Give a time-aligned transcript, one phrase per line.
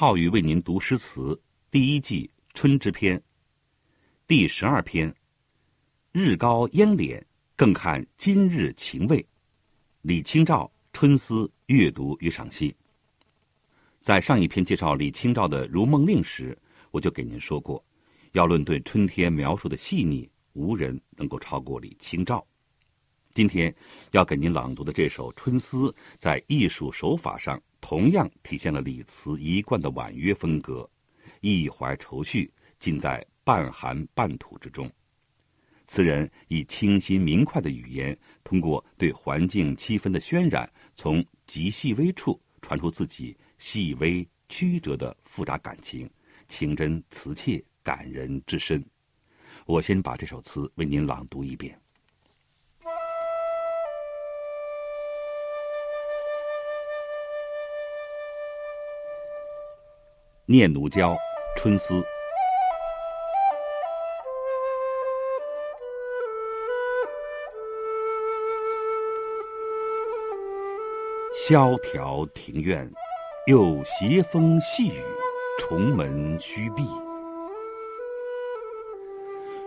[0.00, 1.36] 浩宇为您读诗词
[1.72, 3.20] 第一季春之篇，
[4.28, 5.12] 第十二篇。
[6.12, 7.20] 日高烟敛，
[7.56, 9.26] 更看今日晴味。
[10.02, 11.34] 李清照《春思》
[11.66, 12.72] 阅读与赏析。
[14.00, 16.56] 在上一篇介绍李清照的《如梦令》时，
[16.92, 17.84] 我就给您说过，
[18.34, 22.46] 要论对春天描述的细腻，无人能够超过李清照。
[23.34, 23.74] 今天
[24.12, 27.60] 要给您朗读的这首《春思》，在艺术手法上。
[27.80, 30.88] 同样体现了李慈一贯的婉约风格，
[31.40, 34.90] 一怀愁绪，尽在半寒半土之中。
[35.86, 46.10] 词人以清新明快的语言，通过对环境气氛的渲染，从极细微处传出自己细微曲折的复杂感情，
[46.46, 48.84] 情真词切，感人至深。
[49.64, 51.74] 我先把这首词为您朗读一遍。
[60.50, 61.12] 《念奴娇·
[61.58, 61.92] 春思》：
[71.34, 72.90] 萧条庭院，
[73.46, 75.02] 又斜风细雨，
[75.58, 76.82] 重门虚闭。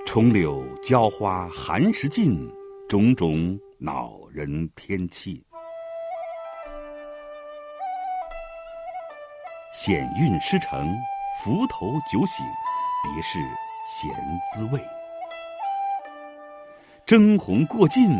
[0.04, 2.52] 重柳娇花寒食尽，
[2.90, 5.46] 种种恼人天气。
[9.72, 10.94] 险韵诗成，
[11.40, 12.46] 浮头酒醒，
[13.04, 13.40] 别是
[13.88, 14.12] 闲
[14.52, 14.80] 滋味。
[17.06, 18.12] 征鸿过尽，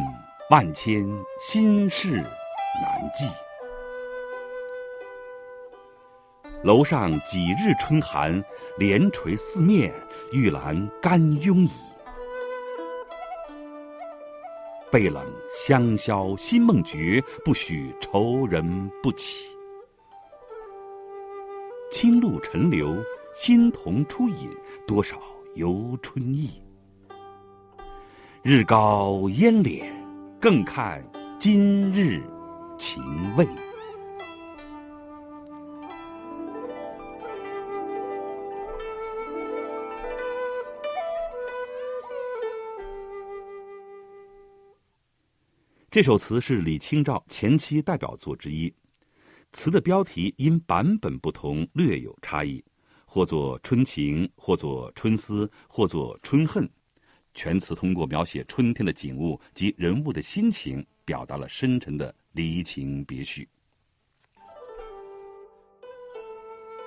[0.50, 1.06] 万千
[1.42, 2.24] 心事
[2.82, 3.30] 难寄。
[6.64, 8.42] 楼上几日春寒，
[8.78, 9.94] 帘垂四面，
[10.32, 11.72] 玉兰干慵倚。
[14.90, 15.22] 背冷
[15.54, 19.54] 香消心梦绝，不许愁人不起。
[21.92, 22.96] 清露沉流，
[23.36, 24.50] 新桐初饮，
[24.88, 25.22] 多少
[25.56, 26.50] 游春意。
[28.42, 29.84] 日高烟敛，
[30.40, 31.06] 更看
[31.38, 32.24] 今日
[32.78, 33.04] 晴
[33.36, 33.46] 味。
[45.92, 48.74] 这首词是李清照前期代表作之一。
[49.54, 52.64] 词的标题因版本不同略有差异，
[53.06, 56.70] 或作春情，或作春思，或作春恨。
[57.34, 63.48] 全词通过描写春天的景物及人物的心情，表达了深沉的离情别绪。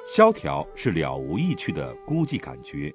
[0.06, 2.92] 萧条是了无意趣的孤寂感觉。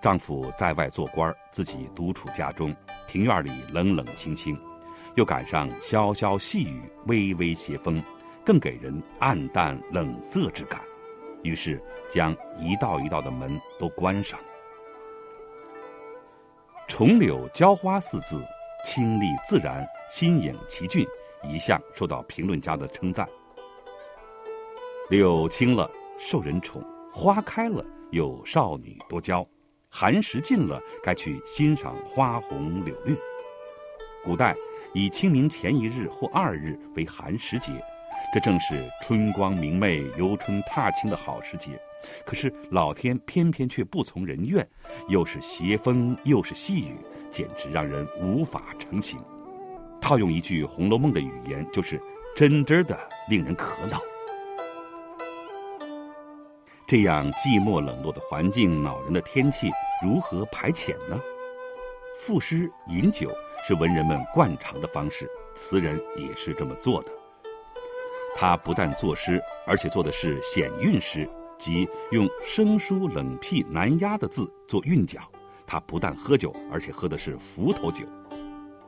[0.00, 2.74] 丈夫在外做官，自己独处家中，
[3.08, 4.56] 庭院里冷冷清清，
[5.16, 8.00] 又赶上潇潇细雨，微微斜风。
[8.44, 10.80] 更给人暗淡冷色之感，
[11.42, 14.38] 于是将一道一道的门都关上。
[16.88, 18.44] 重柳娇花四字，
[18.84, 21.06] 清丽自然，新颖奇俊，
[21.42, 23.28] 一向受到评论家的称赞。
[25.08, 26.82] 柳青了受人宠，
[27.12, 29.46] 花开了有少女多娇，
[29.88, 33.16] 寒食尽了该去欣赏花红柳绿。
[34.24, 34.54] 古代
[34.92, 37.72] 以清明前一日或二日为寒食节。
[38.32, 41.78] 这正是春光明媚、游春踏青的好时节，
[42.24, 44.66] 可是老天偏偏却不从人愿，
[45.08, 46.96] 又是斜风，又是细雨，
[47.30, 49.20] 简直让人无法成行。
[50.00, 52.00] 套用一句《红楼梦》的语言，就是
[52.34, 52.98] 真真的
[53.28, 54.00] 令人可恼。
[56.86, 59.70] 这样寂寞冷落的环境、恼人的天气，
[60.02, 61.20] 如何排遣呢？
[62.18, 63.30] 赋诗饮酒
[63.68, 67.12] 是文人们惯常的方式，词人也是这么做的。
[68.42, 71.30] 他不但作诗，而且做的是险韵诗，
[71.60, 75.20] 即用生疏冷僻难押的字做韵脚。
[75.64, 78.04] 他不但喝酒，而且喝的是伏头酒。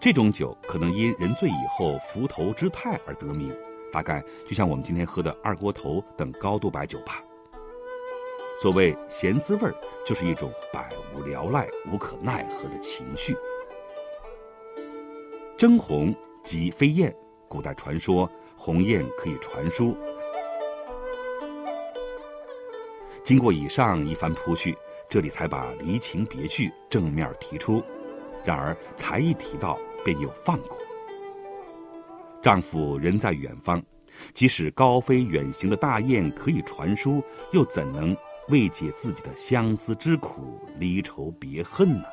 [0.01, 3.57] 这种酒可能因人醉以后伏头之态而得名，
[3.93, 7.23] 大概就像我们今天喝的二锅头等高度白酒吧。
[8.61, 9.75] 所谓咸滋味儿，
[10.05, 13.37] 就是一种百无聊赖、无可奈何的情绪。
[15.57, 16.13] 征鸿
[16.43, 17.15] 即飞燕，
[17.49, 18.29] 古代传说。
[18.57, 19.97] 鸿雁可以传书。
[23.23, 24.77] 经过以上一番铺叙，
[25.09, 27.83] 这里才把离情别绪正面提出。
[28.45, 30.79] 然而才一提到，便又放过。
[32.43, 33.83] 丈夫人在远方，
[34.35, 37.23] 即使高飞远行的大雁可以传书，
[37.53, 38.15] 又怎能
[38.49, 42.05] 慰解自己的相思之苦、离愁别恨呢？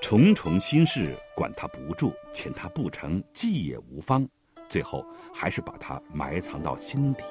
[0.00, 4.26] 重重心事，管他不住，遣他不成，计也无方。
[4.70, 7.24] 最后还是把它埋藏到心底。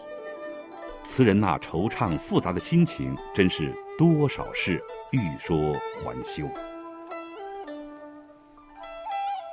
[1.01, 6.47] 词人那惆怅复杂的心情，真是多少事欲说还休。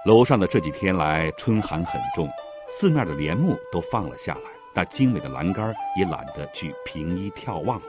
[0.05, 2.29] 楼上的这几天来春寒很重，
[2.69, 7.87] 四面的帘幕都放了下来，那精美的栏杆也懒得去平衣眺望了。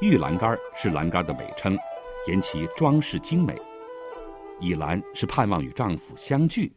[0.00, 1.76] 玉栏杆是栏杆的美称，
[2.28, 3.60] 言其装饰精美。
[4.60, 6.72] 倚栏是盼望与丈夫相聚，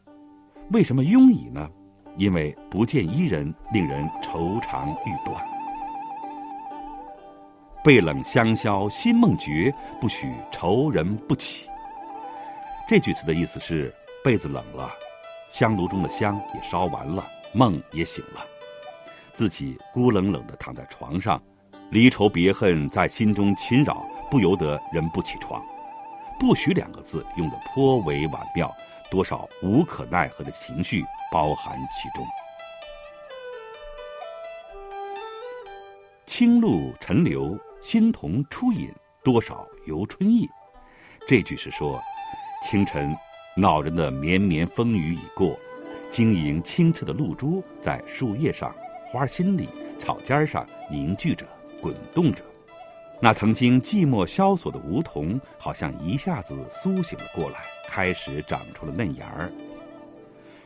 [0.71, 1.67] 为什么拥倚呢？
[2.15, 5.43] 因为不见伊人，令人愁肠欲断。
[7.83, 11.67] 背冷香消心梦绝，不许愁人不起。
[12.87, 13.91] 这句词的意思是：
[14.23, 14.91] 被子冷了，
[15.51, 17.23] 香炉中的香也烧完了，
[17.53, 18.41] 梦也醒了，
[19.33, 21.41] 自己孤冷冷的躺在床上，
[21.89, 25.63] 离愁别恨在心中侵扰，不由得人不起床。
[26.39, 28.71] 不许两个字用得颇为婉妙，
[29.11, 32.25] 多少无可奈何的情绪包含其中。
[36.25, 40.47] 清露沉流，新桐初饮，多少游春意。
[41.27, 42.01] 这句是说。
[42.61, 43.15] 清晨，
[43.55, 45.57] 恼人的绵绵风雨已过，
[46.11, 48.75] 晶莹清澈的露珠在树叶上、
[49.07, 51.45] 花心里、草尖上凝聚着、
[51.81, 52.43] 滚动着。
[53.21, 59.51] 那曾经寂寞萧索的梧桐，好像一下子苏醒了过来，开始长出了嫩芽儿。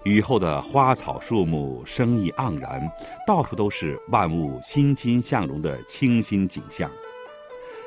[0.04, 2.88] 雨后的花草树木生意盎然，
[3.26, 6.92] 到处都是万物欣欣向荣的清新景象。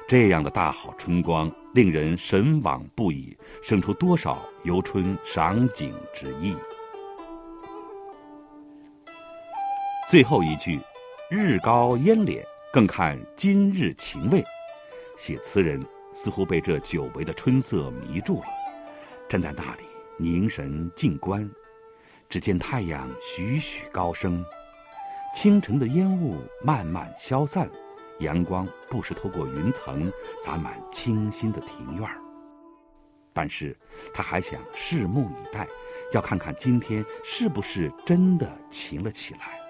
[0.08, 6.56] 这样的大好春光，令人神往不已，生出多少游春赏景之意。
[10.08, 10.80] 最后一句
[11.30, 12.42] “日高烟敛，
[12.72, 14.42] 更看今日晴未”，
[15.16, 18.46] 写词人似乎被这久违的春色迷住了，
[19.28, 19.82] 站在那里
[20.18, 21.50] 凝神静观，
[22.28, 24.44] 只见太阳徐徐高升，
[25.34, 27.68] 清晨的烟雾慢慢消散。
[28.20, 30.10] 阳光不时透过云层
[30.42, 32.08] 洒满清新的庭院
[33.34, 33.76] 但是
[34.14, 35.68] 他还想拭目以待，
[36.14, 39.60] 要看看今天是不是真的晴了起来。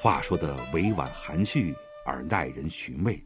[0.00, 1.74] 话说的委婉含蓄
[2.06, 3.22] 而耐人寻味，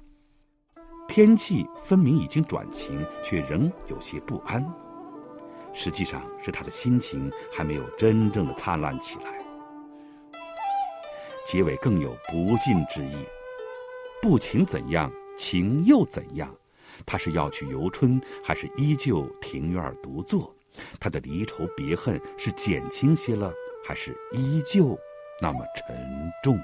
[1.11, 4.65] 天气分明已经转晴，却仍有些不安。
[5.73, 9.45] 实际上是他的心情还没有真正的灿烂起来。
[11.45, 13.27] 结尾更有不尽之意。
[14.23, 16.55] 不情怎样，情又怎样？
[17.05, 20.55] 他是要去游春，还是依旧庭院独坐？
[21.01, 23.53] 他的离愁别恨是减轻些了，
[23.85, 24.97] 还是依旧
[25.43, 26.57] 那么沉重？